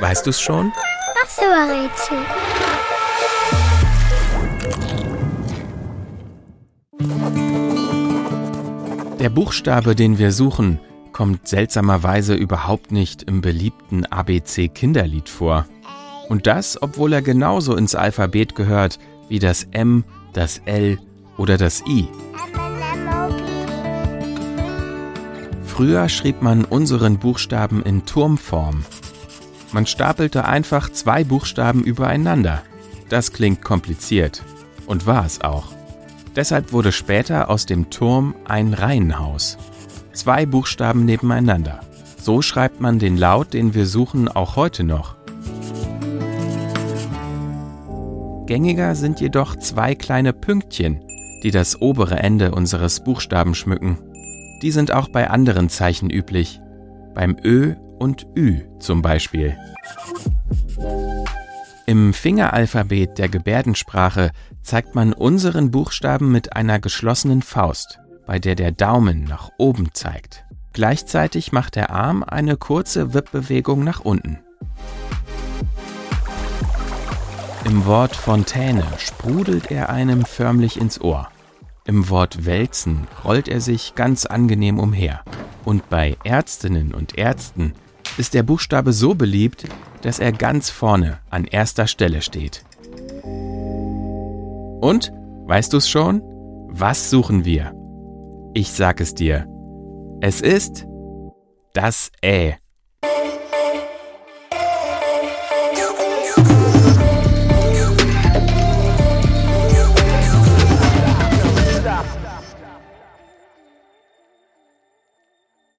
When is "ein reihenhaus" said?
38.44-39.58